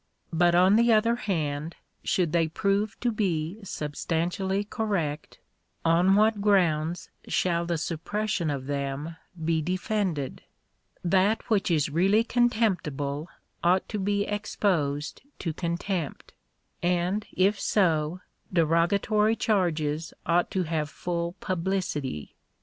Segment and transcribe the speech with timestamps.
[0.33, 5.37] But, on the other hand, should they prove to be substantially correct,
[5.85, 10.41] on what grounds shall the suppression of them be defended?
[11.03, 13.29] That which is really contemptible
[13.63, 16.33] ought to be exposed to con tempt;
[16.81, 18.21] and, if so,
[18.51, 22.33] derogatory charges ought to have full publicity.